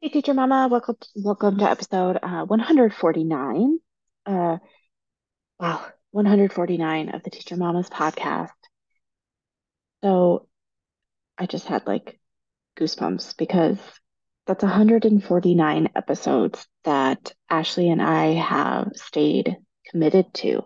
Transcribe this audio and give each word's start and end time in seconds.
Hey, 0.00 0.08
Teacher 0.08 0.32
Mama, 0.34 0.68
welcome 0.70 0.96
welcome 1.16 1.58
to 1.58 1.70
episode 1.70 2.18
uh, 2.22 2.44
149. 2.46 3.78
Uh, 4.24 4.58
wow, 5.60 5.86
149 6.12 7.10
of 7.14 7.22
the 7.22 7.30
Teacher 7.30 7.56
Mamas 7.56 7.90
podcast. 7.90 8.50
So 10.02 10.48
I 11.38 11.46
just 11.46 11.66
had 11.66 11.86
like 11.86 12.20
goosebumps 12.78 13.36
because 13.36 13.78
that's 14.46 14.62
149 14.62 15.90
episodes 15.96 16.66
that 16.84 17.32
Ashley 17.50 17.90
and 17.90 18.02
I 18.02 18.34
have 18.34 18.92
stayed 18.94 19.56
committed 19.90 20.32
to. 20.34 20.62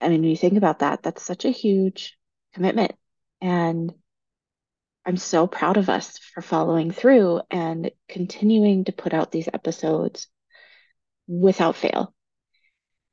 I 0.00 0.08
mean, 0.08 0.22
when 0.22 0.30
you 0.30 0.36
think 0.36 0.56
about 0.56 0.80
that, 0.80 1.02
that's 1.02 1.22
such 1.24 1.44
a 1.44 1.50
huge 1.50 2.18
commitment. 2.54 2.92
And 3.40 3.94
I'm 5.04 5.16
so 5.16 5.46
proud 5.46 5.76
of 5.76 5.88
us 5.88 6.18
for 6.18 6.42
following 6.42 6.92
through 6.92 7.40
and 7.50 7.90
continuing 8.08 8.84
to 8.84 8.92
put 8.92 9.12
out 9.12 9.32
these 9.32 9.48
episodes 9.52 10.28
without 11.26 11.76
fail. 11.76 12.14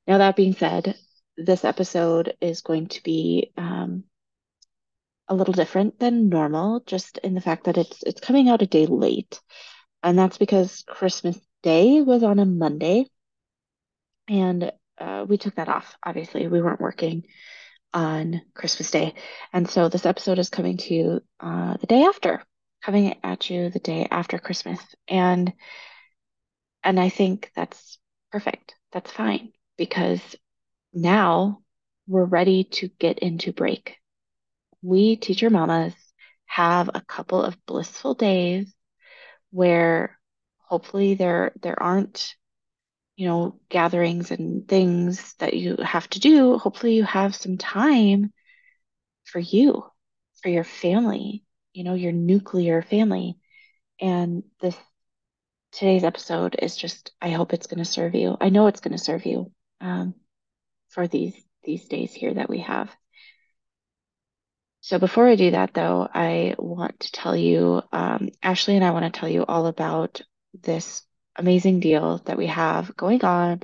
Now, 0.07 0.19
that 0.19 0.35
being 0.35 0.53
said, 0.53 0.95
this 1.37 1.65
episode 1.65 2.35
is 2.41 2.61
going 2.61 2.87
to 2.89 3.03
be 3.03 3.51
um, 3.57 4.03
a 5.27 5.35
little 5.35 5.53
different 5.53 5.99
than 5.99 6.29
normal, 6.29 6.81
just 6.85 7.17
in 7.19 7.33
the 7.33 7.41
fact 7.41 7.65
that 7.65 7.77
it's 7.77 8.03
it's 8.03 8.19
coming 8.19 8.49
out 8.49 8.61
a 8.61 8.67
day 8.67 8.85
late, 8.85 9.39
and 10.03 10.17
that's 10.17 10.37
because 10.37 10.83
Christmas 10.87 11.39
Day 11.63 12.01
was 12.01 12.23
on 12.23 12.39
a 12.39 12.45
Monday, 12.45 13.05
and 14.27 14.71
uh, 14.97 15.25
we 15.27 15.37
took 15.37 15.55
that 15.55 15.69
off. 15.69 15.95
Obviously, 16.03 16.47
we 16.47 16.61
weren't 16.61 16.81
working 16.81 17.23
on 17.93 18.41
Christmas 18.53 18.91
Day, 18.91 19.13
and 19.53 19.69
so 19.69 19.89
this 19.89 20.05
episode 20.05 20.39
is 20.39 20.49
coming 20.49 20.77
to 20.77 20.93
you 20.93 21.21
uh, 21.39 21.77
the 21.77 21.87
day 21.87 22.03
after, 22.03 22.43
coming 22.83 23.15
at 23.23 23.49
you 23.49 23.69
the 23.69 23.79
day 23.79 24.07
after 24.09 24.37
Christmas, 24.39 24.79
and 25.07 25.53
and 26.83 26.99
I 26.99 27.09
think 27.09 27.51
that's 27.55 27.97
perfect. 28.31 28.75
That's 28.91 29.11
fine 29.11 29.51
because 29.77 30.21
now 30.93 31.61
we're 32.07 32.25
ready 32.25 32.63
to 32.63 32.89
get 32.99 33.19
into 33.19 33.51
break. 33.51 33.97
We 34.81 35.15
teacher 35.15 35.49
mamas 35.49 35.93
have 36.45 36.89
a 36.93 37.01
couple 37.01 37.43
of 37.43 37.63
blissful 37.65 38.15
days 38.15 38.73
where 39.51 40.17
hopefully 40.57 41.15
there 41.15 41.51
there 41.61 41.81
aren't 41.81 42.35
you 43.19 43.27
know 43.27 43.59
gatherings 43.67 44.31
and 44.31 44.65
things 44.65 45.33
that 45.39 45.53
you 45.53 45.75
have 45.83 46.09
to 46.11 46.21
do. 46.21 46.57
Hopefully 46.57 46.95
you 46.95 47.03
have 47.03 47.35
some 47.35 47.57
time 47.57 48.31
for 49.25 49.39
you, 49.39 49.83
for 50.41 50.47
your 50.47 50.63
family, 50.63 51.43
you 51.73 51.83
know, 51.83 51.95
your 51.95 52.13
nuclear 52.13 52.81
family. 52.81 53.37
And 53.99 54.43
this 54.61 54.77
today's 55.73 56.05
episode 56.05 56.55
is 56.59 56.77
just 56.77 57.11
I 57.21 57.31
hope 57.31 57.51
it's 57.51 57.67
going 57.67 57.79
to 57.79 57.85
serve 57.85 58.15
you. 58.15 58.37
I 58.39 58.47
know 58.47 58.67
it's 58.67 58.79
going 58.79 58.97
to 58.97 59.03
serve 59.03 59.25
you. 59.25 59.51
Um, 59.81 60.15
for 60.87 61.05
these 61.05 61.35
these 61.63 61.89
days 61.89 62.13
here 62.13 62.33
that 62.33 62.49
we 62.49 62.59
have. 62.59 62.89
So 64.79 64.97
before 64.97 65.27
I 65.27 65.35
do 65.35 65.51
that, 65.51 65.73
though, 65.73 66.07
I 66.11 66.55
want 66.57 67.01
to 67.01 67.11
tell 67.11 67.35
you, 67.35 67.81
um, 67.91 68.29
Ashley 68.41 68.77
and 68.77 68.85
I 68.85 68.91
want 68.91 69.13
to 69.13 69.19
tell 69.19 69.27
you 69.27 69.43
all 69.43 69.67
about 69.67 70.21
this 70.53 71.03
amazing 71.35 71.79
deal 71.79 72.21
that 72.25 72.37
we 72.37 72.47
have 72.47 72.95
going 72.95 73.23
on 73.23 73.61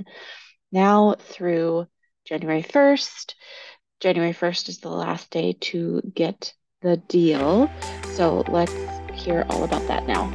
now 0.72 1.16
through 1.20 1.88
January 2.26 2.64
1st. 2.64 3.34
January 4.00 4.34
1st 4.34 4.70
is 4.70 4.80
the 4.80 4.90
last 4.90 5.30
day 5.32 5.54
to 5.62 6.02
get 6.14 6.54
the 6.82 6.98
deal. 6.98 7.70
So 8.14 8.44
let's 8.48 8.74
hear 9.14 9.46
all 9.50 9.64
about 9.64 9.88
that 9.88 10.08
now. 10.08 10.32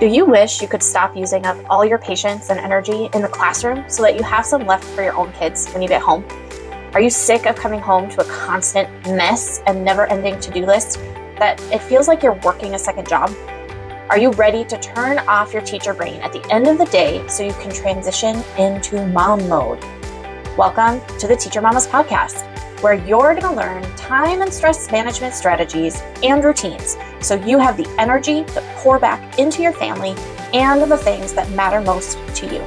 Do 0.00 0.06
you 0.06 0.26
wish 0.26 0.62
you 0.62 0.68
could 0.68 0.82
stop 0.82 1.16
using 1.16 1.44
up 1.44 1.56
all 1.68 1.84
your 1.84 1.98
patience 1.98 2.50
and 2.50 2.60
energy 2.60 3.08
in 3.14 3.22
the 3.22 3.28
classroom 3.28 3.84
so 3.88 4.02
that 4.02 4.14
you 4.16 4.22
have 4.22 4.46
some 4.46 4.64
left 4.64 4.84
for 4.84 5.02
your 5.02 5.16
own 5.16 5.32
kids 5.32 5.68
when 5.72 5.82
you 5.82 5.88
get 5.88 6.00
home? 6.00 6.24
Are 6.94 7.02
you 7.02 7.10
sick 7.10 7.44
of 7.44 7.54
coming 7.54 7.80
home 7.80 8.08
to 8.08 8.22
a 8.22 8.24
constant 8.24 8.88
mess 9.08 9.60
and 9.66 9.84
never 9.84 10.06
ending 10.06 10.40
to 10.40 10.50
do 10.50 10.64
list 10.64 10.98
that 11.38 11.60
it 11.70 11.82
feels 11.82 12.08
like 12.08 12.22
you're 12.22 12.40
working 12.42 12.74
a 12.74 12.78
second 12.78 13.06
job? 13.06 13.30
Are 14.08 14.18
you 14.18 14.30
ready 14.30 14.64
to 14.64 14.78
turn 14.78 15.18
off 15.28 15.52
your 15.52 15.60
teacher 15.60 15.92
brain 15.92 16.18
at 16.22 16.32
the 16.32 16.42
end 16.50 16.66
of 16.66 16.78
the 16.78 16.86
day 16.86 17.28
so 17.28 17.42
you 17.42 17.52
can 17.52 17.70
transition 17.74 18.42
into 18.56 19.06
mom 19.08 19.46
mode? 19.50 19.84
Welcome 20.56 21.02
to 21.18 21.28
the 21.28 21.36
Teacher 21.36 21.60
Mamas 21.60 21.86
Podcast 21.86 22.46
where 22.82 22.94
you're 22.94 23.34
going 23.34 23.42
to 23.42 23.52
learn 23.52 23.82
time 23.96 24.40
and 24.40 24.52
stress 24.52 24.90
management 24.90 25.34
strategies 25.34 26.00
and 26.22 26.42
routines 26.42 26.96
so 27.20 27.34
you 27.34 27.58
have 27.58 27.76
the 27.76 27.88
energy 27.98 28.44
to 28.44 28.62
pour 28.76 28.98
back 28.98 29.38
into 29.38 29.62
your 29.62 29.72
family 29.72 30.14
and 30.54 30.90
the 30.90 30.96
things 30.96 31.34
that 31.34 31.50
matter 31.50 31.82
most 31.82 32.16
to 32.34 32.46
you. 32.46 32.62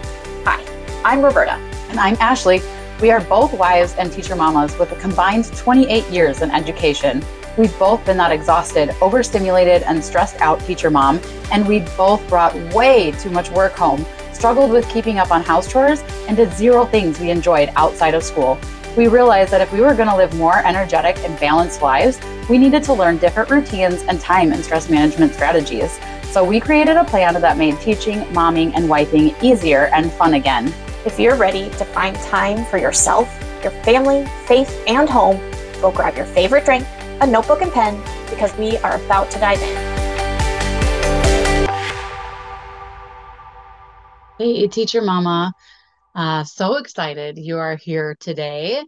Hi, 0.46 0.64
I'm 1.04 1.24
Roberta. 1.26 1.54
And 1.90 2.00
I'm 2.00 2.16
Ashley. 2.20 2.62
We 3.02 3.12
are 3.12 3.20
both 3.20 3.54
wives 3.54 3.96
and 3.98 4.12
teacher 4.12 4.36
mamas 4.36 4.78
with 4.78 4.92
a 4.92 4.96
combined 4.98 5.46
28 5.58 6.08
years 6.10 6.42
in 6.42 6.52
education. 6.52 7.24
We've 7.58 7.78
both 7.80 8.06
been 8.06 8.18
that 8.18 8.32
exhausted, 8.32 8.96
overstimulated, 9.02 9.82
and 9.84 10.04
stressed 10.04 10.40
out 10.40 10.60
teacher 10.62 10.90
mom, 10.90 11.20
and 11.52 11.68
we 11.68 11.80
both 11.98 12.26
brought 12.30 12.56
way 12.74 13.12
too 13.12 13.32
much 13.32 13.50
work 13.50 13.74
home, 13.74 14.06
struggled 14.34 14.72
with 14.72 14.88
keeping 14.90 15.20
up 15.20 15.32
on 15.32 15.42
house 15.42 15.70
chores, 15.72 16.02
and 16.28 16.38
did 16.38 16.54
zero 16.54 16.86
things 16.86 17.20
we 17.20 17.32
enjoyed 17.32 17.72
outside 17.76 18.14
of 18.14 18.24
school 18.24 18.58
we 18.98 19.08
realized 19.08 19.52
that 19.52 19.62
if 19.62 19.72
we 19.72 19.80
were 19.80 19.96
going 19.96 20.10
to 20.10 20.16
live 20.16 20.36
more 20.36 20.58
energetic 20.66 21.18
and 21.20 21.40
balanced 21.40 21.82
lives, 21.82 22.20
we 22.50 22.58
needed 22.58 22.84
to 22.84 22.94
learn 22.94 23.18
different 23.18 23.50
routines 23.50 24.02
and 24.04 24.20
time 24.20 24.52
and 24.52 24.64
stress 24.64 24.90
management 24.90 25.34
strategies. 25.34 25.98
So 26.26 26.44
we 26.44 26.60
created 26.60 26.98
a 26.98 27.06
plan 27.06 27.34
that 27.40 27.58
made 27.58 27.80
teaching, 27.80 28.20
momming, 28.34 28.74
and 28.76 28.90
wiping 28.90 29.34
easier 29.42 29.86
and 29.94 30.12
fun 30.12 30.34
again. 30.34 30.74
If 31.04 31.20
you're 31.20 31.36
ready 31.36 31.68
to 31.72 31.86
find 31.86 32.16
time 32.18 32.64
for 32.66 32.78
yourself, 32.78 33.28
your 33.64 33.72
family, 33.84 34.24
faith, 34.46 34.84
and 34.86 35.10
home, 35.10 35.38
go 35.82 35.90
grab 35.90 36.16
your 36.16 36.28
favorite 36.28 36.64
drink, 36.64 36.86
a 37.22 37.26
notebook, 37.26 37.64
and 37.64 37.72
pen 37.72 38.00
because 38.30 38.56
we 38.56 38.78
are 38.78 39.04
about 39.04 39.32
to 39.32 39.40
dive 39.40 39.60
in. 39.64 39.76
Hey, 44.38 44.68
teacher 44.68 45.02
mama. 45.02 45.54
Uh, 46.14 46.44
so 46.44 46.76
excited 46.76 47.40
you 47.40 47.58
are 47.58 47.76
here 47.78 48.16
today. 48.20 48.84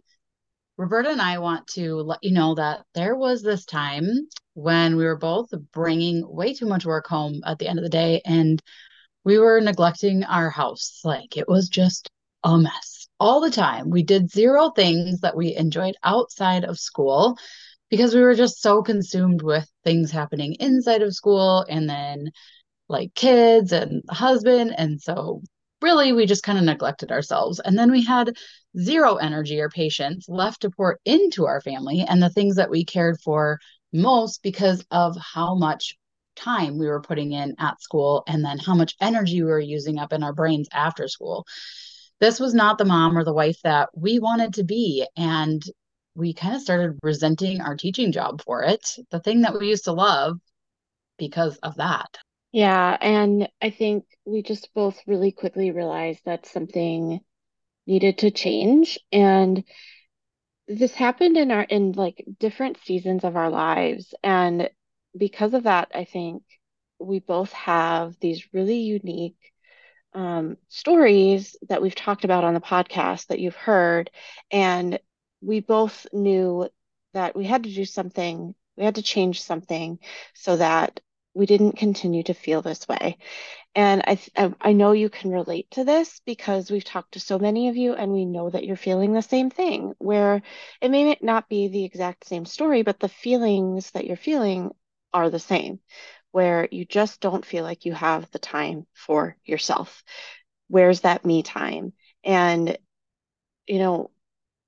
Roberta 0.76 1.10
and 1.10 1.20
I 1.20 1.38
want 1.38 1.66
to 1.74 1.96
let 1.96 2.22
you 2.22 2.32
know 2.32 2.54
that 2.54 2.84
there 2.94 3.16
was 3.16 3.42
this 3.42 3.64
time 3.64 4.04
when 4.52 4.96
we 4.96 5.04
were 5.04 5.18
both 5.18 5.48
bringing 5.72 6.22
way 6.28 6.54
too 6.54 6.66
much 6.66 6.86
work 6.86 7.08
home 7.08 7.40
at 7.44 7.58
the 7.58 7.66
end 7.66 7.80
of 7.80 7.82
the 7.82 7.88
day 7.88 8.22
and 8.24 8.62
we 9.24 9.38
were 9.38 9.60
neglecting 9.60 10.24
our 10.24 10.50
house. 10.50 11.00
Like 11.04 11.36
it 11.36 11.48
was 11.48 11.68
just 11.68 12.08
a 12.44 12.58
mess 12.58 13.08
all 13.18 13.40
the 13.40 13.50
time. 13.50 13.90
We 13.90 14.02
did 14.02 14.30
zero 14.30 14.70
things 14.70 15.20
that 15.20 15.36
we 15.36 15.56
enjoyed 15.56 15.96
outside 16.02 16.64
of 16.64 16.78
school 16.78 17.38
because 17.90 18.14
we 18.14 18.20
were 18.20 18.34
just 18.34 18.60
so 18.60 18.82
consumed 18.82 19.42
with 19.42 19.68
things 19.84 20.10
happening 20.10 20.54
inside 20.60 21.02
of 21.02 21.14
school 21.14 21.64
and 21.68 21.88
then 21.88 22.30
like 22.88 23.14
kids 23.14 23.72
and 23.72 24.02
husband. 24.10 24.74
And 24.76 25.00
so 25.00 25.42
really 25.80 26.12
we 26.12 26.26
just 26.26 26.42
kind 26.42 26.58
of 26.58 26.64
neglected 26.64 27.10
ourselves. 27.10 27.60
And 27.60 27.78
then 27.78 27.90
we 27.90 28.04
had 28.04 28.36
zero 28.78 29.16
energy 29.16 29.60
or 29.60 29.68
patience 29.68 30.28
left 30.28 30.62
to 30.62 30.70
pour 30.70 30.98
into 31.04 31.46
our 31.46 31.60
family 31.60 32.04
and 32.06 32.22
the 32.22 32.30
things 32.30 32.56
that 32.56 32.70
we 32.70 32.84
cared 32.84 33.20
for 33.20 33.58
most 33.92 34.42
because 34.42 34.84
of 34.90 35.16
how 35.16 35.54
much 35.54 35.96
time 36.34 36.78
we 36.78 36.86
were 36.86 37.00
putting 37.00 37.32
in 37.32 37.54
at 37.58 37.80
school 37.80 38.22
and 38.26 38.44
then 38.44 38.58
how 38.58 38.74
much 38.74 38.94
energy 39.00 39.42
we 39.42 39.50
were 39.50 39.60
using 39.60 39.98
up 39.98 40.12
in 40.12 40.22
our 40.22 40.32
brains 40.32 40.68
after 40.72 41.08
school. 41.08 41.46
This 42.20 42.40
was 42.40 42.54
not 42.54 42.78
the 42.78 42.84
mom 42.84 43.18
or 43.18 43.24
the 43.24 43.32
wife 43.32 43.58
that 43.64 43.88
we 43.94 44.18
wanted 44.18 44.54
to 44.54 44.64
be. 44.64 45.06
And 45.16 45.62
we 46.14 46.32
kind 46.32 46.54
of 46.54 46.62
started 46.62 46.98
resenting 47.02 47.60
our 47.60 47.76
teaching 47.76 48.12
job 48.12 48.42
for 48.42 48.62
it, 48.62 48.88
the 49.10 49.20
thing 49.20 49.42
that 49.42 49.58
we 49.58 49.68
used 49.68 49.84
to 49.84 49.92
love 49.92 50.38
because 51.18 51.56
of 51.58 51.76
that. 51.76 52.18
Yeah, 52.52 52.96
and 53.00 53.48
I 53.60 53.70
think 53.70 54.04
we 54.24 54.42
just 54.42 54.72
both 54.74 55.00
really 55.06 55.32
quickly 55.32 55.72
realized 55.72 56.20
that 56.24 56.46
something 56.46 57.20
needed 57.86 58.18
to 58.18 58.30
change. 58.30 58.98
And 59.10 59.64
this 60.68 60.94
happened 60.94 61.36
in 61.36 61.50
our 61.50 61.62
in 61.62 61.92
like 61.92 62.24
different 62.38 62.78
seasons 62.84 63.24
of 63.24 63.36
our 63.36 63.50
lives. 63.50 64.14
And 64.22 64.70
because 65.16 65.54
of 65.54 65.64
that, 65.64 65.90
I 65.94 66.04
think 66.04 66.42
we 66.98 67.20
both 67.20 67.52
have 67.52 68.18
these 68.20 68.52
really 68.52 68.78
unique 68.78 69.36
um, 70.14 70.56
stories 70.68 71.56
that 71.68 71.82
we've 71.82 71.94
talked 71.94 72.24
about 72.24 72.44
on 72.44 72.54
the 72.54 72.60
podcast 72.60 73.28
that 73.28 73.40
you've 73.40 73.56
heard. 73.56 74.10
And 74.50 74.98
we 75.40 75.60
both 75.60 76.06
knew 76.12 76.68
that 77.12 77.36
we 77.36 77.44
had 77.44 77.64
to 77.64 77.74
do 77.74 77.84
something, 77.84 78.54
we 78.76 78.84
had 78.84 78.96
to 78.96 79.02
change 79.02 79.42
something 79.42 79.98
so 80.34 80.56
that 80.56 81.00
we 81.34 81.46
didn't 81.46 81.76
continue 81.76 82.22
to 82.22 82.34
feel 82.34 82.62
this 82.62 82.86
way. 82.86 83.18
And 83.74 84.02
I, 84.06 84.18
I 84.60 84.72
know 84.72 84.92
you 84.92 85.08
can 85.08 85.32
relate 85.32 85.68
to 85.72 85.84
this 85.84 86.20
because 86.24 86.70
we've 86.70 86.84
talked 86.84 87.12
to 87.14 87.20
so 87.20 87.40
many 87.40 87.68
of 87.68 87.76
you 87.76 87.94
and 87.94 88.12
we 88.12 88.24
know 88.24 88.48
that 88.50 88.64
you're 88.64 88.76
feeling 88.76 89.12
the 89.12 89.22
same 89.22 89.50
thing 89.50 89.94
where 89.98 90.42
it 90.80 90.90
may 90.92 91.16
not 91.20 91.48
be 91.48 91.66
the 91.66 91.84
exact 91.84 92.26
same 92.26 92.44
story, 92.44 92.82
but 92.82 93.00
the 93.00 93.08
feelings 93.08 93.90
that 93.90 94.06
you're 94.06 94.16
feeling 94.16 94.70
are 95.14 95.30
the 95.30 95.40
same, 95.40 95.80
where 96.32 96.68
you 96.72 96.84
just 96.84 97.20
don't 97.22 97.46
feel 97.46 97.64
like 97.64 97.86
you 97.86 97.94
have 97.94 98.30
the 98.32 98.40
time 98.40 98.86
for 98.94 99.36
yourself. 99.44 100.04
Where's 100.68 101.02
that 101.02 101.24
me 101.24 101.42
time? 101.42 101.94
And, 102.24 102.78
you 103.66 103.78
know, 103.78 104.10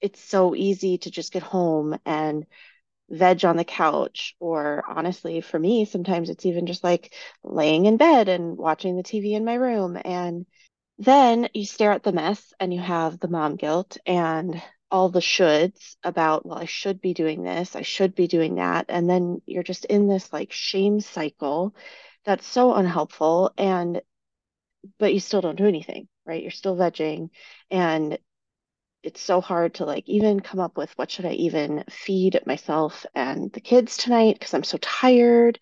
it's 0.00 0.20
so 0.22 0.54
easy 0.54 0.98
to 0.98 1.10
just 1.10 1.32
get 1.32 1.42
home 1.42 1.98
and 2.06 2.46
veg 3.10 3.44
on 3.44 3.56
the 3.56 3.64
couch 3.64 4.34
or 4.40 4.84
honestly 4.88 5.40
for 5.40 5.58
me 5.58 5.84
sometimes 5.84 6.30
it's 6.30 6.46
even 6.46 6.66
just 6.66 6.84
like 6.84 7.14
laying 7.44 7.86
in 7.86 7.96
bed 7.98 8.28
and 8.28 8.56
watching 8.58 8.96
the 8.96 9.02
TV 9.02 9.34
in 9.34 9.44
my 9.44 9.54
room 9.54 9.98
and 10.04 10.46
then 10.98 11.48
you 11.54 11.66
stare 11.66 11.92
at 11.92 12.02
the 12.02 12.12
mess 12.12 12.54
and 12.60 12.74
you 12.74 12.80
have 12.80 13.20
the 13.20 13.28
mom 13.28 13.56
guilt 13.56 13.98
and 14.06 14.62
all 14.90 15.08
the 15.08 15.20
shoulds 15.20 15.96
about 16.04 16.46
well 16.46 16.58
I 16.58 16.66
should 16.66 17.00
be 17.00 17.14
doing 17.14 17.42
this 17.42 17.76
I 17.76 17.82
should 17.82 18.14
be 18.14 18.26
doing 18.28 18.56
that. 18.56 18.86
And 18.88 19.08
then 19.08 19.42
you're 19.46 19.62
just 19.62 19.84
in 19.86 20.08
this 20.08 20.32
like 20.32 20.52
shame 20.52 21.00
cycle 21.00 21.74
that's 22.24 22.46
so 22.46 22.74
unhelpful 22.74 23.52
and 23.58 24.00
but 24.98 25.14
you 25.14 25.20
still 25.20 25.40
don't 25.40 25.56
do 25.56 25.66
anything 25.66 26.08
right? 26.26 26.42
You're 26.42 26.50
still 26.50 26.76
vegging. 26.76 27.30
And 27.70 28.18
it's 29.02 29.20
so 29.20 29.40
hard 29.40 29.74
to 29.74 29.84
like 29.84 30.08
even 30.08 30.40
come 30.40 30.58
up 30.58 30.76
with 30.76 30.90
what 30.98 31.10
should 31.10 31.24
I 31.24 31.32
even 31.32 31.84
feed 31.88 32.40
myself 32.44 33.06
and 33.14 33.52
the 33.52 33.60
kids 33.60 33.96
tonight 33.96 34.34
because 34.38 34.52
I'm 34.52 34.64
so 34.64 34.78
tired. 34.80 35.60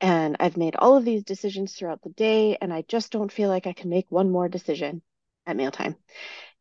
And 0.00 0.36
I've 0.40 0.56
made 0.56 0.76
all 0.76 0.96
of 0.96 1.04
these 1.04 1.24
decisions 1.24 1.74
throughout 1.74 2.02
the 2.02 2.10
day 2.10 2.56
and 2.60 2.72
I 2.72 2.84
just 2.88 3.12
don't 3.12 3.30
feel 3.32 3.50
like 3.50 3.66
I 3.66 3.74
can 3.74 3.90
make 3.90 4.06
one 4.08 4.30
more 4.30 4.48
decision 4.48 5.02
at 5.46 5.56
mealtime. 5.56 5.96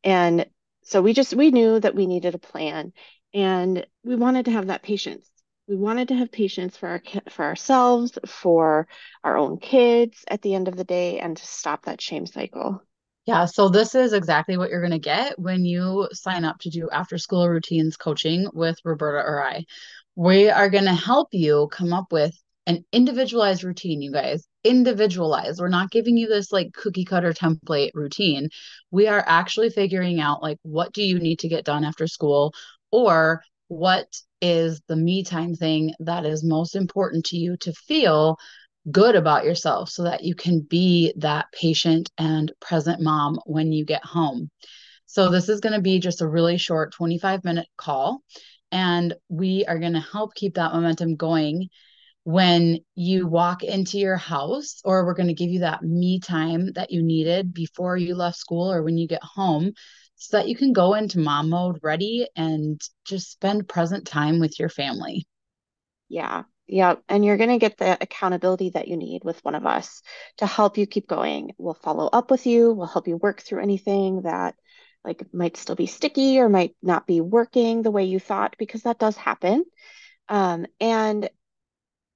And 0.03 0.47
so 0.85 1.01
we 1.01 1.13
just 1.13 1.33
we 1.33 1.51
knew 1.51 1.79
that 1.79 1.95
we 1.95 2.07
needed 2.07 2.35
a 2.35 2.39
plan 2.39 2.93
and 3.33 3.85
we 4.03 4.15
wanted 4.15 4.45
to 4.45 4.51
have 4.51 4.67
that 4.67 4.83
patience. 4.83 5.29
We 5.67 5.75
wanted 5.75 6.09
to 6.09 6.15
have 6.15 6.31
patience 6.31 6.77
for 6.77 6.87
our 6.87 7.01
for 7.29 7.43
ourselves, 7.43 8.17
for 8.25 8.87
our 9.23 9.35
own 9.35 9.57
kids 9.59 10.23
at 10.27 10.41
the 10.41 10.53
end 10.53 10.67
of 10.67 10.77
the 10.77 10.83
day 10.83 11.19
and 11.19 11.35
to 11.35 11.45
stop 11.45 11.85
that 11.85 12.01
shame 12.01 12.27
cycle. 12.27 12.81
Yeah, 13.25 13.45
so 13.45 13.69
this 13.69 13.95
is 13.95 14.13
exactly 14.13 14.55
what 14.55 14.69
you're 14.69 14.81
going 14.81 14.91
to 14.91 14.99
get 14.99 15.39
when 15.39 15.65
you 15.65 16.07
sign 16.13 16.45
up 16.45 16.59
to 16.59 16.69
do 16.69 16.87
after 16.91 17.17
school 17.17 17.49
routines 17.49 17.97
coaching 17.97 18.47
with 18.53 18.77
Roberta 18.85 19.27
or 19.27 19.43
I. 19.43 19.65
We 20.15 20.49
are 20.49 20.69
going 20.69 20.85
to 20.85 20.93
help 20.93 21.29
you 21.31 21.67
come 21.71 21.91
up 21.91 22.11
with 22.11 22.35
an 22.67 22.83
individualized 22.91 23.63
routine, 23.63 24.01
you 24.01 24.11
guys. 24.11 24.47
Individualized. 24.63 25.59
We're 25.59 25.69
not 25.69 25.91
giving 25.91 26.17
you 26.17 26.27
this 26.27 26.51
like 26.51 26.73
cookie 26.73 27.05
cutter 27.05 27.33
template 27.33 27.91
routine. 27.93 28.49
We 28.91 29.07
are 29.07 29.23
actually 29.25 29.69
figuring 29.69 30.19
out 30.19 30.41
like 30.41 30.57
what 30.63 30.91
do 30.93 31.03
you 31.03 31.19
need 31.19 31.39
to 31.39 31.47
get 31.47 31.65
done 31.65 31.83
after 31.83 32.07
school 32.07 32.53
or 32.91 33.43
what 33.67 34.07
is 34.41 34.81
the 34.87 34.95
me 34.95 35.23
time 35.23 35.55
thing 35.55 35.93
that 35.99 36.25
is 36.25 36.43
most 36.43 36.75
important 36.75 37.25
to 37.25 37.37
you 37.37 37.57
to 37.57 37.73
feel 37.73 38.37
good 38.91 39.15
about 39.15 39.45
yourself 39.45 39.89
so 39.89 40.03
that 40.03 40.23
you 40.23 40.35
can 40.35 40.61
be 40.61 41.13
that 41.17 41.47
patient 41.51 42.11
and 42.17 42.51
present 42.61 43.01
mom 43.01 43.39
when 43.45 43.71
you 43.71 43.85
get 43.85 44.03
home. 44.03 44.49
So, 45.07 45.29
this 45.29 45.49
is 45.49 45.61
going 45.61 45.73
to 45.73 45.81
be 45.81 45.99
just 45.99 46.21
a 46.21 46.27
really 46.27 46.57
short 46.57 46.93
25 46.93 47.43
minute 47.43 47.67
call, 47.77 48.21
and 48.71 49.15
we 49.29 49.65
are 49.65 49.79
going 49.79 49.93
to 49.93 49.99
help 49.99 50.35
keep 50.35 50.55
that 50.55 50.73
momentum 50.73 51.15
going 51.15 51.69
when 52.25 52.79
you 52.95 53.27
walk 53.27 53.63
into 53.63 53.99
your 53.99 54.17
house, 54.17 54.81
or 54.83 55.05
we're 55.05 55.13
going 55.13 55.27
to 55.27 55.33
give 55.35 55.51
you 55.51 55.59
that 55.59 55.83
me 55.83 56.19
time 56.19 56.71
that 56.73 56.89
you 56.89 57.03
needed 57.03 57.53
before 57.53 57.95
you 57.95 58.15
left 58.15 58.35
school 58.35 58.71
or 58.71 58.81
when 58.81 58.97
you 58.97 59.07
get 59.07 59.23
home 59.23 59.71
so 60.15 60.37
that 60.37 60.47
you 60.47 60.55
can 60.55 60.73
go 60.73 60.95
into 60.95 61.19
mom 61.19 61.49
mode 61.49 61.79
ready 61.83 62.27
and 62.35 62.81
just 63.05 63.31
spend 63.31 63.69
present 63.69 64.07
time 64.07 64.39
with 64.39 64.59
your 64.59 64.69
family. 64.69 65.27
Yeah. 66.09 66.43
Yeah, 66.67 66.95
and 67.07 67.23
you're 67.23 67.37
going 67.37 67.51
to 67.51 67.59
get 67.59 67.77
the 67.77 67.95
accountability 68.01 68.71
that 68.71 68.87
you 68.87 68.97
need 68.97 69.23
with 69.23 69.39
one 69.45 69.53
of 69.53 69.67
us 69.67 70.01
to 70.37 70.47
help 70.47 70.79
you 70.79 70.87
keep 70.87 71.07
going. 71.07 71.51
We'll 71.59 71.75
follow 71.75 72.07
up 72.07 72.31
with 72.31 72.47
you, 72.47 72.73
we'll 72.73 72.87
help 72.87 73.07
you 73.07 73.17
work 73.17 73.41
through 73.41 73.61
anything 73.61 74.23
that 74.23 74.55
like 75.03 75.31
might 75.31 75.57
still 75.57 75.75
be 75.75 75.85
sticky 75.85 76.39
or 76.39 76.49
might 76.49 76.75
not 76.81 77.05
be 77.05 77.21
working 77.21 77.83
the 77.83 77.91
way 77.91 78.05
you 78.05 78.19
thought 78.19 78.55
because 78.57 78.81
that 78.81 78.97
does 78.97 79.15
happen. 79.15 79.63
Um, 80.27 80.65
and 80.79 81.29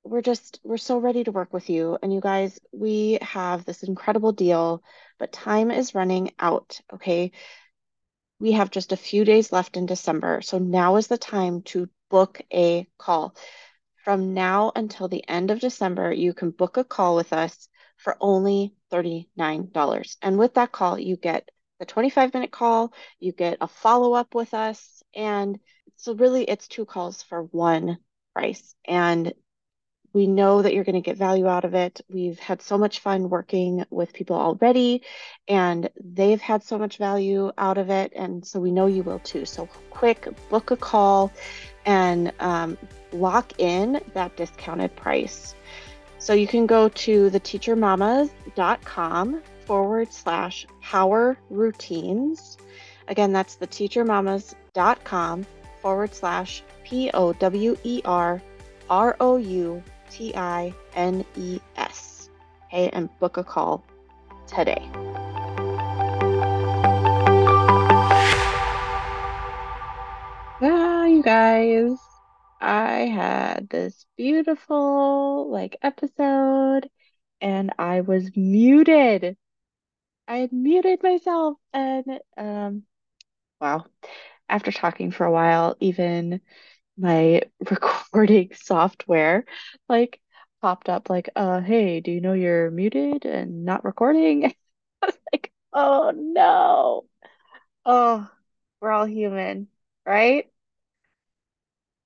we're 0.10 0.22
just 0.22 0.60
we're 0.64 0.78
so 0.78 0.98
ready 0.98 1.24
to 1.24 1.32
work 1.32 1.54
with 1.54 1.70
you 1.70 1.98
and 2.02 2.12
you 2.12 2.20
guys, 2.20 2.60
we 2.72 3.20
have 3.22 3.64
this 3.64 3.84
incredible 3.84 4.32
deal, 4.32 4.84
but 5.20 5.32
time 5.32 5.70
is 5.70 5.94
running 5.94 6.32
out, 6.40 6.82
okay? 6.92 7.32
We 8.40 8.54
have 8.54 8.72
just 8.72 8.92
a 8.92 8.98
few 8.98 9.24
days 9.24 9.52
left 9.52 9.78
in 9.78 9.86
December. 9.86 10.42
So 10.42 10.58
now 10.58 10.96
is 10.96 11.08
the 11.08 11.18
time 11.18 11.62
to 11.64 11.90
book 12.10 12.42
a 12.52 12.88
call. 12.98 13.36
From 14.04 14.34
now 14.34 14.72
until 14.76 15.08
the 15.08 15.28
end 15.30 15.52
of 15.52 15.60
December, 15.60 16.12
you 16.12 16.34
can 16.34 16.50
book 16.50 16.78
a 16.78 16.84
call 16.84 17.16
with 17.16 17.32
us 17.32 17.70
for 17.98 18.18
only 18.20 18.74
$39. 18.92 20.18
And 20.24 20.40
with 20.40 20.56
that 20.56 20.72
call, 20.72 20.98
you 20.98 21.18
get 21.18 21.50
the 21.80 21.86
25 21.86 22.34
minute 22.34 22.52
call, 22.52 22.94
you 23.20 23.32
get 23.32 23.60
a 23.62 23.68
follow 23.68 24.14
up 24.14 24.34
with 24.34 24.56
us. 24.56 25.04
And 25.14 25.60
so, 25.98 26.16
really, 26.16 26.46
it's 26.46 26.68
two 26.68 26.86
calls 26.86 27.22
for 27.22 27.44
one 27.44 27.98
price. 28.34 28.74
And 28.86 29.34
we 30.14 30.28
know 30.28 30.62
that 30.62 30.74
you're 30.74 30.84
going 30.84 30.96
to 30.96 31.02
get 31.02 31.18
value 31.18 31.48
out 31.48 31.66
of 31.66 31.74
it. 31.74 32.02
We've 32.10 32.40
had 32.40 32.62
so 32.62 32.78
much 32.78 33.00
fun 33.00 33.30
working 33.30 33.86
with 33.90 34.14
people 34.14 34.36
already, 34.36 35.04
and 35.48 35.90
they've 36.02 36.42
had 36.42 36.64
so 36.64 36.78
much 36.78 36.98
value 36.98 37.52
out 37.58 37.78
of 37.78 37.90
it. 37.90 38.14
And 38.16 38.46
so 38.46 38.60
we 38.60 38.72
know 38.72 38.88
you 38.88 39.04
will 39.04 39.20
too. 39.20 39.46
So, 39.46 39.68
quick, 39.90 40.28
book 40.50 40.72
a 40.72 40.78
call 40.78 41.32
and 41.86 42.34
um, 42.40 42.78
lock 43.12 43.60
in 43.60 44.02
that 44.14 44.36
discounted 44.36 44.96
price. 44.96 45.56
So 46.18 46.34
you 46.34 46.48
can 46.48 46.66
go 46.66 46.90
to 46.90 47.30
theteachermamas.com 47.30 49.42
forward 49.66 50.12
slash 50.12 50.66
power 50.82 51.38
routines. 51.50 52.58
Again, 53.08 53.32
that's 53.32 53.56
theteachermamas.com 53.56 55.46
forward 55.82 56.14
slash 56.14 56.62
P 56.84 57.10
O 57.14 57.32
W 57.34 57.78
E 57.84 58.02
R 58.04 58.42
R 58.90 59.16
O 59.20 59.38
U 59.38 59.84
T 60.10 60.34
I 60.36 60.74
N 60.96 61.26
E 61.36 61.60
S. 61.78 62.30
Okay, 62.68 62.90
and 62.90 63.10
book 63.20 63.38
a 63.38 63.44
call 63.44 63.84
today. 64.48 64.82
Ah, 70.62 71.06
you 71.06 71.24
guys. 71.24 71.98
I 72.62 73.06
had 73.08 73.70
this 73.70 74.06
beautiful 74.18 75.50
like 75.52 75.78
episode 75.82 76.90
and 77.42 77.72
I 77.80 78.02
was 78.02 78.32
muted. 78.36 79.38
I 80.28 80.38
had 80.38 80.52
muted 80.54 81.04
myself 81.04 81.58
and 81.74 82.06
um 82.38 82.84
wow. 83.62 83.86
After 84.50 84.72
talking 84.72 85.12
for 85.12 85.26
a 85.26 85.32
while, 85.32 85.76
even 85.80 86.42
my 87.00 87.44
recording 87.72 88.52
software 88.56 89.46
like 89.90 90.22
popped 90.62 90.90
up 90.90 91.10
like, 91.10 91.30
uh, 91.36 91.62
hey, 91.62 92.02
do 92.02 92.12
you 92.12 92.22
know 92.22 92.34
you're 92.34 92.72
muted 92.72 93.26
and 93.26 93.66
not 93.66 93.86
recording? 93.86 94.46
I 94.46 94.56
was 95.06 95.18
like, 95.34 95.52
oh 95.74 96.12
no. 96.16 97.06
Oh, 97.86 98.30
we're 98.82 98.92
all 98.92 99.06
human, 99.06 99.68
right? 100.06 100.50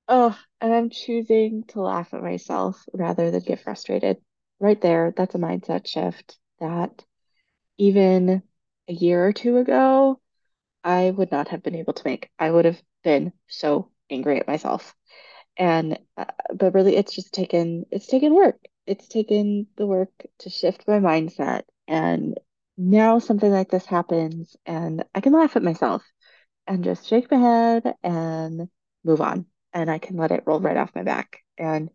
Oh, 0.07 0.37
and 0.61 0.73
I'm 0.73 0.89
choosing 0.89 1.63
to 1.69 1.81
laugh 1.81 2.13
at 2.13 2.21
myself 2.23 2.85
rather 2.93 3.31
than 3.31 3.41
get 3.43 3.59
frustrated. 3.59 4.17
Right 4.59 4.79
there, 4.79 5.13
that's 5.15 5.35
a 5.35 5.39
mindset 5.39 5.87
shift 5.87 6.37
that 6.59 7.03
even 7.77 8.43
a 8.89 8.93
year 8.93 9.25
or 9.27 9.33
two 9.33 9.57
ago, 9.57 10.21
I 10.83 11.11
would 11.11 11.31
not 11.31 11.49
have 11.49 11.63
been 11.63 11.75
able 11.75 11.93
to 11.95 12.03
make. 12.07 12.31
I 12.39 12.51
would 12.51 12.65
have 12.65 12.81
been 13.03 13.33
so 13.49 13.91
angry 14.13 14.39
at 14.39 14.47
myself. 14.47 14.95
And 15.57 15.99
uh, 16.17 16.25
but 16.53 16.73
really 16.73 16.95
it's 16.95 17.13
just 17.13 17.33
taken 17.33 17.85
it's 17.91 18.07
taken 18.07 18.33
work. 18.35 18.59
It's 18.87 19.07
taken 19.07 19.67
the 19.77 19.87
work 19.87 20.11
to 20.39 20.49
shift 20.49 20.87
my 20.87 20.99
mindset 20.99 21.63
and 21.87 22.39
now 22.77 23.19
something 23.19 23.51
like 23.51 23.69
this 23.69 23.85
happens 23.85 24.55
and 24.65 25.03
I 25.13 25.21
can 25.21 25.33
laugh 25.33 25.55
at 25.55 25.63
myself 25.63 26.03
and 26.67 26.83
just 26.83 27.07
shake 27.07 27.29
my 27.31 27.37
head 27.37 27.95
and 28.03 28.69
move 29.03 29.21
on 29.21 29.45
and 29.73 29.91
I 29.91 29.99
can 29.99 30.17
let 30.17 30.31
it 30.31 30.43
roll 30.45 30.59
right 30.59 30.77
off 30.77 30.95
my 30.95 31.03
back. 31.03 31.39
And 31.57 31.89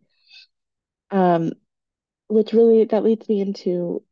um, 1.11 1.51
which 2.27 2.53
really 2.53 2.85
that 2.85 3.03
leads 3.03 3.27
me 3.29 3.41
into 3.41 4.03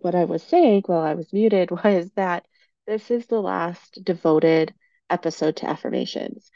what 0.00 0.14
I 0.14 0.24
was 0.24 0.42
saying 0.42 0.84
while 0.86 1.02
I 1.02 1.14
was 1.14 1.32
muted 1.32 1.70
was 1.84 2.10
that 2.16 2.46
this 2.86 3.10
is 3.10 3.26
the 3.26 3.40
last 3.40 4.00
devoted 4.04 4.74
episode 5.10 5.56
to 5.56 5.68
affirmations. 5.68 6.50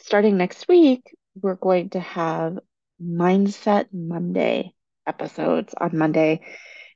Starting 0.00 0.36
next 0.36 0.68
week, 0.68 1.14
we're 1.40 1.54
going 1.54 1.90
to 1.90 2.00
have 2.00 2.58
Mindset 3.02 3.86
Monday. 3.92 4.74
episodes 5.06 5.74
on 5.78 5.96
Monday. 5.96 6.40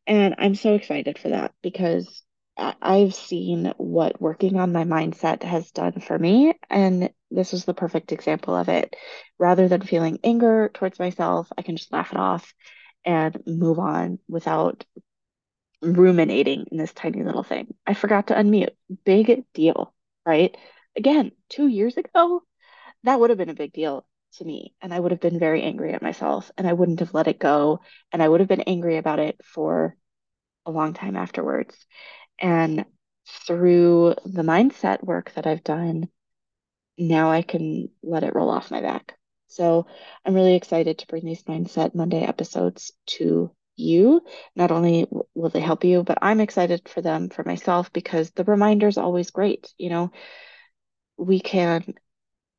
And 0.06 0.37
I'm 0.38 0.54
so 0.54 0.75
excited 0.75 1.18
for 1.18 1.30
that 1.30 1.52
because 1.62 2.23
I've 2.56 3.14
seen 3.14 3.73
what 3.78 4.20
working 4.20 4.58
on 4.58 4.73
my 4.73 4.84
mindset 4.84 5.42
has 5.42 5.70
done 5.73 6.00
for 6.00 6.18
me. 6.18 6.54
And 6.70 7.11
this 7.30 7.52
was 7.52 7.64
the 7.64 7.75
perfect 7.75 8.12
example 8.12 8.54
of 8.54 8.68
it. 8.68 8.94
Rather 9.38 9.68
than 9.68 9.82
feeling 9.82 10.20
anger 10.23 10.70
towards 10.73 10.99
myself, 10.99 11.49
I 11.58 11.62
can 11.62 11.76
just 11.76 11.92
laugh 11.92 12.12
it 12.12 12.18
off 12.18 12.54
and 13.04 13.37
move 13.46 13.78
on 13.78 14.18
without 14.28 14.84
ruminating 15.82 16.66
in 16.70 16.78
this 16.78 16.92
tiny 16.92 17.23
little 17.23 17.42
thing. 17.42 17.75
I 17.87 17.94
forgot 17.94 18.28
to 18.28 18.34
unmute. 18.34 18.75
Big 19.04 19.44
deal, 19.52 19.94
right? 20.25 20.56
Again, 20.96 21.32
two 21.49 21.66
years 21.66 21.96
ago, 21.96 22.42
that 23.04 23.20
would 23.20 23.30
have 23.30 23.38
been 23.38 23.50
a 23.50 23.54
big 23.54 23.73
deal 23.73 24.06
to 24.34 24.44
me. 24.44 24.75
And 24.82 24.92
I 24.92 24.99
would 24.99 25.12
have 25.12 25.20
been 25.20 25.38
very 25.38 25.62
angry 25.62 25.92
at 25.92 26.02
myself 26.02 26.50
and 26.58 26.66
I 26.66 26.73
wouldn't 26.73 27.00
have 27.00 27.14
let 27.14 27.28
it 27.28 27.38
go. 27.38 27.80
And 28.12 28.23
I 28.23 28.28
would 28.28 28.40
have 28.40 28.49
been 28.49 28.62
angry 28.62 28.96
about 28.96 29.18
it 29.18 29.40
for 29.44 29.96
a 30.66 30.70
long 30.70 30.94
time 30.94 31.16
afterwards. 31.16 31.76
And 32.38 32.84
through 33.46 34.16
the 34.25 34.42
mindset 34.42 35.02
work 35.02 35.32
that 35.34 35.46
I've 35.46 35.64
done, 35.64 36.08
now 36.99 37.30
I 37.30 37.42
can 37.42 37.88
let 38.02 38.25
it 38.25 38.34
roll 38.34 38.50
off 38.50 38.70
my 38.70 38.80
back. 38.80 39.16
So 39.49 39.87
I'm 40.25 40.34
really 40.34 40.56
excited 40.56 40.99
to 40.99 41.06
bring 41.06 41.25
these 41.25 41.44
Mindset 41.44 41.94
Monday 41.94 42.23
episodes 42.25 42.92
to 43.06 43.52
you. 43.76 44.23
Not 44.56 44.70
only 44.70 45.06
will 45.34 45.50
they 45.50 45.61
help 45.61 45.84
you, 45.84 46.02
but 46.02 46.18
I'm 46.23 46.40
excited 46.40 46.88
for 46.88 47.00
them 47.02 47.28
for 47.28 47.44
myself 47.44 47.92
because 47.92 48.30
the 48.30 48.44
reminder 48.44 48.88
is 48.88 48.99
always 48.99 49.30
great. 49.30 49.73
You 49.78 49.90
know, 49.90 50.11
we 51.16 51.40
can 51.40 51.94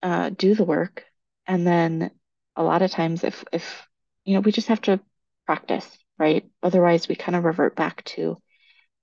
uh, 0.05 0.29
do 0.29 0.55
the 0.55 0.63
work, 0.65 1.03
and 1.47 1.67
then 1.67 2.11
a 2.55 2.63
lot 2.63 2.83
of 2.83 2.91
times, 2.91 3.25
if 3.25 3.43
if 3.51 3.87
you 4.23 4.35
know, 4.35 4.41
we 4.41 4.53
just 4.53 4.69
have 4.69 4.81
to 4.83 5.01
practice, 5.47 5.89
right? 6.19 6.45
Otherwise, 6.63 7.07
we 7.09 7.15
kind 7.15 7.35
of 7.35 7.43
revert 7.43 7.75
back 7.75 8.05
to 8.05 8.37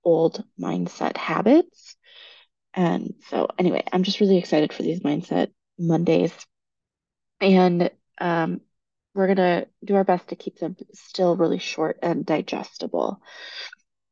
old 0.05 0.43
mindset 0.59 1.17
habits. 1.17 1.97
And 2.73 3.15
so, 3.29 3.49
anyway, 3.59 3.83
I'm 3.91 4.03
just 4.03 4.21
really 4.21 4.37
excited 4.37 4.73
for 4.73 4.83
these 4.83 5.01
Mindset 5.01 5.51
Mondays. 5.77 6.33
And 7.41 7.91
um, 8.19 8.61
we're 9.13 9.27
to 9.35 9.67
do 9.83 9.95
our 9.95 10.05
best 10.05 10.29
to 10.29 10.35
keep 10.37 10.59
them 10.59 10.77
still 10.93 11.35
really 11.35 11.59
short 11.59 11.99
and 12.01 12.25
digestible. 12.25 13.21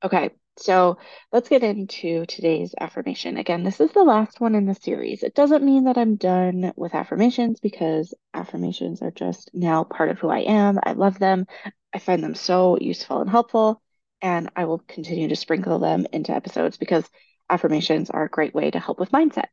Okay, 0.04 0.32
so 0.58 0.98
let's 1.32 1.50
get 1.50 1.64
into 1.64 2.26
today's 2.26 2.76
affirmation. 2.80 3.38
Again, 3.38 3.64
this 3.64 3.80
is 3.80 3.92
the 3.92 4.04
last 4.04 4.40
one 4.40 4.56
in 4.56 4.66
the 4.66 4.76
series. 4.76 5.24
It 5.24 5.34
doesn't 5.34 5.64
mean 5.64 5.86
that 5.86 5.98
I'm 5.98 6.16
done 6.16 6.74
with 6.76 6.94
affirmations 6.94 7.60
because 7.60 8.14
affirmations 8.34 9.02
are 9.02 9.12
just 9.12 9.50
now 9.54 9.84
part 9.84 10.10
of 10.10 10.20
who 10.20 10.30
I 10.30 10.40
am. 10.40 10.80
I 10.84 10.94
love 10.94 11.20
them. 11.20 11.46
I 11.94 12.00
find 12.00 12.24
them 12.24 12.36
so 12.36 12.78
useful 12.80 13.22
and 13.22 13.30
helpful, 13.30 13.82
and 14.22 14.50
I 14.56 14.66
will 14.66 14.80
continue 14.80 15.30
to 15.30 15.36
sprinkle 15.36 15.80
them 15.80 16.06
into 16.12 16.34
episodes 16.34 16.78
because 16.78 17.10
affirmations 17.50 18.10
are 18.10 18.24
a 18.24 18.30
great 18.30 18.54
way 18.54 18.72
to 18.72 18.80
help 18.80 19.00
with 19.00 19.12
mindset. 19.12 19.48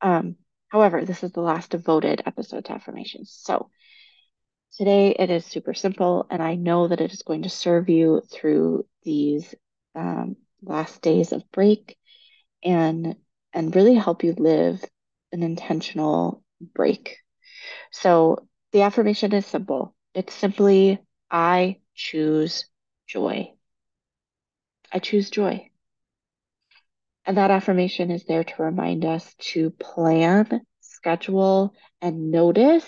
Um, 0.00 0.36
however, 0.68 1.04
this 1.04 1.22
is 1.22 1.32
the 1.32 1.40
last 1.40 1.70
devoted 1.70 2.22
episode 2.26 2.66
to 2.66 2.72
affirmations. 2.72 3.32
So 3.42 3.70
today 4.76 5.14
it 5.18 5.30
is 5.30 5.44
super 5.44 5.74
simple, 5.74 6.26
and 6.30 6.42
I 6.42 6.54
know 6.54 6.88
that 6.88 7.00
it 7.00 7.12
is 7.12 7.22
going 7.22 7.42
to 7.42 7.50
serve 7.50 7.88
you 7.88 8.22
through 8.30 8.86
these 9.04 9.54
um, 9.94 10.36
last 10.62 11.02
days 11.02 11.32
of 11.32 11.50
break 11.52 11.96
and 12.62 13.16
and 13.52 13.74
really 13.74 13.94
help 13.94 14.22
you 14.24 14.34
live 14.36 14.84
an 15.32 15.42
intentional 15.42 16.42
break. 16.74 17.16
So 17.92 18.46
the 18.72 18.82
affirmation 18.82 19.32
is 19.34 19.46
simple. 19.46 19.94
It's 20.14 20.34
simply 20.34 20.98
I 21.30 21.78
choose 21.94 22.66
joy. 23.06 23.52
I 24.92 24.98
choose 24.98 25.30
joy. 25.30 25.70
And 27.26 27.36
that 27.36 27.50
affirmation 27.50 28.10
is 28.10 28.24
there 28.24 28.44
to 28.44 28.62
remind 28.62 29.04
us 29.04 29.34
to 29.52 29.70
plan, 29.70 30.62
schedule, 30.80 31.74
and 32.00 32.30
notice 32.30 32.86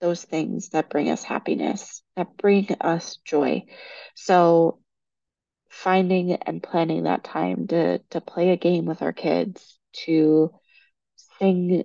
those 0.00 0.24
things 0.24 0.70
that 0.70 0.90
bring 0.90 1.10
us 1.10 1.24
happiness, 1.24 2.02
that 2.16 2.36
bring 2.36 2.68
us 2.80 3.16
joy. 3.24 3.64
So 4.14 4.78
finding 5.74 6.32
and 6.32 6.62
planning 6.62 7.04
that 7.04 7.24
time 7.24 7.66
to 7.66 7.98
to 8.10 8.20
play 8.20 8.50
a 8.50 8.56
game 8.56 8.86
with 8.86 9.02
our 9.02 9.12
kids, 9.12 9.78
to 9.92 10.52
sing 11.38 11.84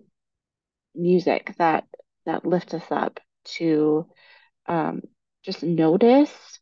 music 0.95 1.55
that 1.57 1.85
that 2.25 2.45
lifts 2.45 2.73
us 2.73 2.85
up, 2.91 3.19
to 3.45 4.07
um, 4.67 5.01
just 5.43 5.63
notice 5.63 6.59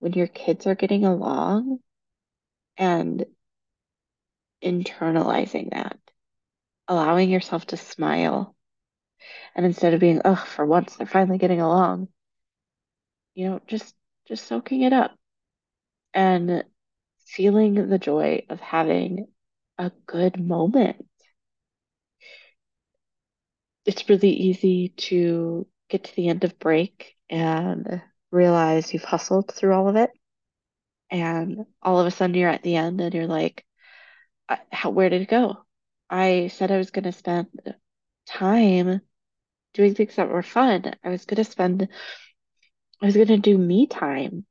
when 0.00 0.12
your 0.12 0.26
kids 0.26 0.66
are 0.66 0.74
getting 0.74 1.04
along 1.04 1.78
and 2.76 3.24
internalizing 4.62 5.70
that, 5.70 5.98
allowing 6.88 7.30
yourself 7.30 7.66
to 7.66 7.76
smile. 7.76 8.54
And 9.54 9.64
instead 9.64 9.94
of 9.94 10.00
being, 10.00 10.20
oh, 10.24 10.36
for 10.36 10.66
once 10.66 10.96
they're 10.96 11.06
finally 11.06 11.38
getting 11.38 11.60
along, 11.62 12.08
you 13.34 13.48
know, 13.48 13.60
just 13.66 13.94
just 14.28 14.46
soaking 14.46 14.82
it 14.82 14.92
up 14.92 15.16
and 16.16 16.64
feeling 17.26 17.88
the 17.90 17.98
joy 17.98 18.46
of 18.48 18.58
having 18.58 19.28
a 19.78 19.92
good 20.06 20.40
moment. 20.40 21.06
It's 23.84 24.08
really 24.08 24.30
easy 24.30 24.88
to 24.96 25.66
get 25.88 26.04
to 26.04 26.16
the 26.16 26.28
end 26.28 26.42
of 26.42 26.58
break 26.58 27.14
and 27.30 28.02
realize 28.32 28.92
you've 28.92 29.04
hustled 29.04 29.52
through 29.52 29.74
all 29.74 29.88
of 29.88 29.96
it. 29.96 30.10
And 31.10 31.66
all 31.82 32.00
of 32.00 32.06
a 32.06 32.10
sudden 32.10 32.34
you're 32.34 32.50
at 32.50 32.62
the 32.62 32.76
end 32.76 33.00
and 33.00 33.14
you're 33.14 33.28
like, 33.28 33.64
uh, 34.48 34.56
how, 34.72 34.90
where 34.90 35.10
did 35.10 35.22
it 35.22 35.28
go? 35.28 35.58
I 36.08 36.48
said 36.48 36.72
I 36.72 36.78
was 36.78 36.90
going 36.90 37.04
to 37.04 37.12
spend 37.12 37.48
time 38.26 39.02
doing 39.74 39.94
things 39.94 40.16
that 40.16 40.30
were 40.30 40.42
fun. 40.42 40.94
I 41.04 41.10
was 41.10 41.26
going 41.26 41.36
to 41.36 41.44
spend, 41.44 41.88
I 43.02 43.06
was 43.06 43.14
going 43.14 43.28
to 43.28 43.36
do 43.36 43.58
me 43.58 43.86
time. 43.86 44.46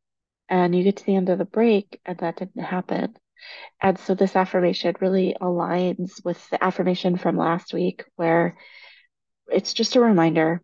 And 0.50 0.76
you 0.76 0.84
get 0.84 0.98
to 0.98 1.06
the 1.06 1.16
end 1.16 1.30
of 1.30 1.38
the 1.38 1.46
break 1.46 2.00
and 2.06 2.18
that 2.20 2.38
didn't 2.38 2.64
happen. 2.64 3.16
And 3.82 3.98
so 4.00 4.16
this 4.16 4.36
affirmation 4.36 4.96
really 5.02 5.36
aligns 5.42 6.24
with 6.24 6.50
the 6.50 6.64
affirmation 6.64 7.18
from 7.18 7.38
last 7.38 7.74
week, 7.74 8.04
where 8.16 8.58
it's 9.48 9.74
just 9.74 9.96
a 9.96 10.00
reminder 10.00 10.62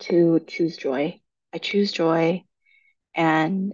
to 0.00 0.40
choose 0.46 0.76
joy. 0.76 1.20
I 1.52 1.58
choose 1.58 1.92
joy 1.92 2.44
and 3.14 3.72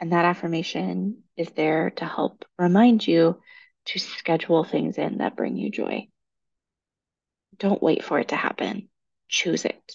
and 0.00 0.12
that 0.12 0.24
affirmation 0.24 1.22
is 1.36 1.50
there 1.50 1.90
to 1.90 2.06
help 2.06 2.44
remind 2.58 3.06
you 3.06 3.38
to 3.84 3.98
schedule 3.98 4.64
things 4.64 4.96
in 4.96 5.18
that 5.18 5.36
bring 5.36 5.56
you 5.56 5.70
joy. 5.70 6.08
Don't 7.58 7.82
wait 7.82 8.02
for 8.02 8.18
it 8.18 8.28
to 8.28 8.36
happen. 8.36 8.88
Choose 9.28 9.64
it 9.64 9.92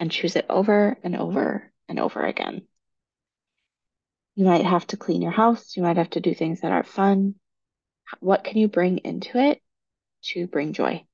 and 0.00 0.10
choose 0.10 0.36
it 0.36 0.46
over 0.48 0.96
and 1.04 1.16
over 1.16 1.70
and 1.88 2.00
over 2.00 2.24
again. 2.24 2.62
You 4.36 4.44
might 4.44 4.64
have 4.64 4.86
to 4.88 4.96
clean 4.96 5.22
your 5.22 5.30
house. 5.30 5.76
You 5.76 5.82
might 5.82 5.96
have 5.96 6.10
to 6.10 6.20
do 6.20 6.34
things 6.34 6.60
that 6.60 6.72
aren't 6.72 6.88
fun. 6.88 7.36
What 8.20 8.44
can 8.44 8.58
you 8.58 8.68
bring 8.68 8.98
into 8.98 9.38
it 9.38 9.60
to 10.24 10.46
bring 10.46 10.72
joy? 10.72 11.04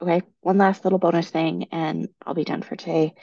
Okay, 0.00 0.22
one 0.40 0.58
last 0.58 0.84
little 0.84 0.98
bonus 0.98 1.30
thing, 1.30 1.68
and 1.70 2.08
I'll 2.26 2.34
be 2.34 2.44
done 2.44 2.62
for 2.62 2.74
today. 2.74 3.14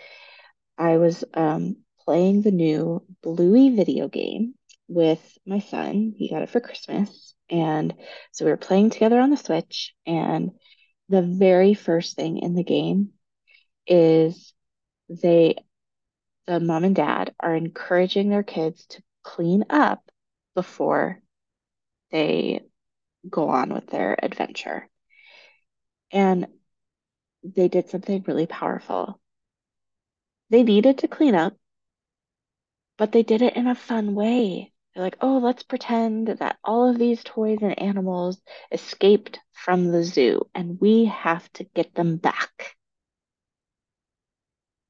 I 0.78 0.98
was 0.98 1.26
um, 1.34 1.78
playing 2.06 2.42
the 2.42 2.52
new 2.52 3.04
Bluey 3.22 3.76
video 3.76 4.08
game 4.08 4.56
with 4.88 5.38
my 5.46 5.60
son. 5.60 6.14
He 6.16 6.30
got 6.30 6.42
it 6.42 6.50
for 6.50 6.62
Christmas. 6.62 7.36
And 7.50 7.94
so 8.32 8.46
we 8.46 8.52
were 8.52 8.58
playing 8.58 8.92
together 8.92 9.20
on 9.20 9.30
the 9.30 9.38
Switch. 9.38 9.94
And 10.06 10.52
the 11.10 11.22
very 11.22 11.74
first 11.74 12.16
thing 12.16 12.38
in 12.38 12.56
the 12.56 12.64
game 12.64 13.10
is 13.86 14.54
they, 15.10 15.56
the 16.48 16.60
mom 16.60 16.86
and 16.86 16.96
dad, 16.96 17.34
are 17.40 17.56
encouraging 17.56 18.30
their 18.30 18.44
kids 18.44 18.86
to 18.88 19.04
clean 19.24 19.66
up 19.70 20.04
before 20.56 21.22
they 22.12 22.62
go 23.30 23.50
on 23.50 23.74
with 23.74 23.88
their 23.88 24.18
adventure. 24.24 24.88
And 26.12 26.48
they 27.44 27.68
did 27.68 27.90
something 27.90 28.24
really 28.28 28.48
powerful. 28.48 29.20
They 30.50 30.64
needed 30.64 31.00
to 31.00 31.08
clean 31.08 31.36
up, 31.36 31.54
but 32.98 33.12
they 33.12 33.24
did 33.24 33.42
it 33.42 33.56
in 33.56 33.68
a 33.68 33.76
fun 33.76 34.16
way. 34.16 34.74
They're 34.94 35.04
like, 35.04 35.18
oh, 35.22 35.38
let's 35.38 35.64
pretend 35.64 36.28
that 36.40 36.58
all 36.64 36.90
of 36.90 36.98
these 36.98 37.24
toys 37.24 37.60
and 37.62 37.80
animals 37.80 38.42
escaped 38.72 39.40
from 39.54 39.92
the 39.92 40.04
zoo 40.04 40.50
and 40.56 40.80
we 40.82 41.06
have 41.06 41.52
to 41.54 41.64
get 41.64 41.94
them 41.94 42.18
back. 42.18 42.76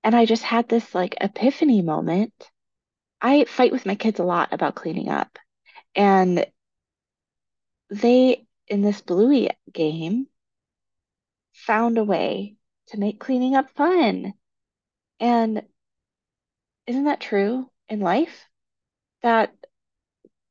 And 0.04 0.16
I 0.16 0.26
just 0.26 0.44
had 0.44 0.70
this 0.70 0.96
like 0.96 1.18
epiphany 1.20 1.82
moment. 1.82 2.34
I 3.22 3.46
fight 3.46 3.72
with 3.72 3.86
my 3.86 3.96
kids 3.96 4.20
a 4.20 4.24
lot 4.24 4.54
about 4.54 4.76
cleaning 4.76 5.10
up. 5.10 5.38
And 5.96 6.46
they, 7.90 8.46
in 8.68 8.82
this 8.82 9.02
Bluey 9.02 9.50
game, 9.72 10.28
found 11.54 11.98
a 11.98 12.04
way 12.04 12.56
to 12.88 13.00
make 13.00 13.20
cleaning 13.20 13.56
up 13.56 13.70
fun. 13.72 14.34
And 15.20 15.64
isn't 16.88 17.06
that 17.06 17.20
true 17.20 17.70
in 17.88 18.00
life? 18.00 18.46
That 19.22 19.54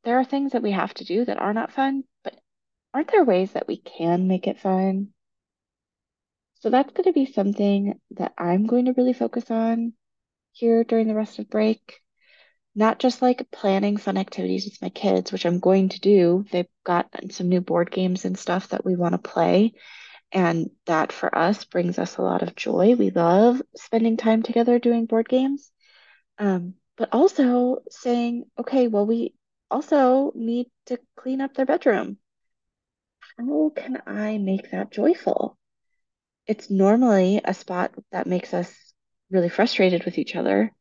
there 0.04 0.18
are 0.18 0.25
things 0.25 0.52
that 0.52 0.62
we 0.62 0.72
have 0.72 0.92
to 0.94 1.04
do 1.04 1.25
that 1.25 1.38
are 1.38 1.54
not 1.54 1.72
fun, 1.72 2.04
but 2.22 2.38
aren't 2.92 3.10
there 3.10 3.25
ways 3.25 3.52
that 3.52 3.68
we 3.68 3.76
can 3.78 4.28
make 4.28 4.46
it 4.46 4.60
fun? 4.60 5.08
So 6.60 6.70
that's 6.70 6.92
going 6.92 7.04
to 7.04 7.12
be 7.12 7.26
something 7.26 8.00
that 8.12 8.32
I'm 8.37 8.66
going 8.66 8.87
to 8.87 8.94
really 8.96 9.12
focus 9.12 9.50
on 9.50 9.92
here 10.52 10.82
during 10.84 11.06
the 11.06 11.14
rest 11.14 11.38
of 11.38 11.48
break. 11.48 12.00
Not 12.75 12.98
just 12.98 13.22
like 13.22 13.50
planning 13.50 13.96
fun 13.96 14.16
activities 14.16 14.64
with 14.64 14.80
my 14.82 14.88
kids, 14.88 15.32
which 15.32 15.44
I'm 15.44 15.58
going 15.58 15.88
to 15.90 16.00
do. 16.00 16.44
They've 16.52 16.68
got 16.84 17.08
some 17.30 17.48
new 17.48 17.60
board 17.60 17.90
games 17.90 18.25
and 18.25 18.38
stuff 18.38 18.68
that 18.68 18.84
we 18.84 18.94
want 18.94 19.12
to 19.12 19.18
play. 19.18 19.72
And 20.30 20.70
that 20.87 21.10
for 21.12 21.37
us 21.37 21.64
brings 21.64 21.98
us 21.98 22.16
a 22.16 22.22
lot 22.22 22.42
of 22.42 22.54
joy. 22.54 22.94
We 22.94 23.10
love 23.10 23.62
spending 23.76 24.16
time 24.16 24.42
together 24.42 24.78
doing 24.78 25.06
board 25.06 25.28
games. 25.28 25.70
Um, 26.38 26.75
but 26.96 27.08
also 27.12 27.78
saying, 27.90 28.44
okay, 28.58 28.88
well, 28.88 29.06
we 29.06 29.34
also 29.70 30.32
need 30.34 30.66
to 30.87 30.98
clean 31.16 31.40
up 31.40 31.54
their 31.54 31.66
bedroom. 31.66 32.18
How 33.38 33.70
can 33.75 34.02
I 34.06 34.38
make 34.38 34.70
that 34.70 34.90
joyful? 34.90 35.56
It's 36.46 36.70
normally 36.70 37.40
a 37.44 37.54
spot 37.54 37.92
that 38.10 38.26
makes 38.26 38.52
us 38.54 38.75
really 39.30 39.48
frustrated 39.48 40.04
with 40.04 40.18
each 40.18 40.34
other. 40.34 40.72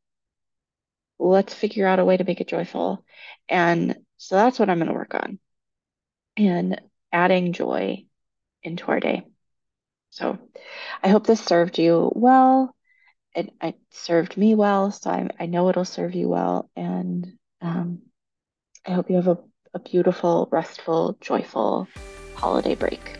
Let's 1.20 1.54
figure 1.54 1.88
out 1.88 2.00
a 2.00 2.06
way 2.06 2.18
to 2.18 2.24
make 2.24 2.42
it 2.42 2.48
joyful. 2.48 3.04
And 3.50 3.98
so 4.18 4.36
that's 4.36 4.60
what 4.60 4.70
I'm 4.70 4.78
going 4.78 4.88
to 4.88 4.94
work 4.94 5.14
on 5.14 5.40
and 6.36 6.82
adding 7.12 7.54
joy 7.54 8.06
into 8.64 8.86
our 8.88 9.00
day. 9.00 9.26
So 10.12 10.38
I 11.04 11.10
hope 11.10 11.26
this 11.26 11.44
served 11.44 11.78
you 11.78 12.12
well. 12.16 12.76
It, 13.36 13.54
it 13.62 13.76
served 13.92 14.38
me 14.38 14.56
well, 14.56 14.92
so 14.92 15.10
I, 15.10 15.30
I 15.40 15.46
know 15.46 15.70
it'll 15.70 15.86
serve 15.86 16.16
you 16.16 16.28
well. 16.28 16.70
And 16.76 17.34
um, 17.62 18.02
I 18.86 18.92
hope 18.92 19.10
you 19.10 19.16
have 19.18 19.28
a, 19.28 19.38
a 19.74 19.80
beautiful, 19.80 20.48
restful, 20.52 21.18
joyful 21.22 21.88
holiday 22.36 22.76
break. 22.76 23.20